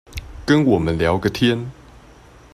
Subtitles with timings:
[0.47, 1.69] 跟我們聊個天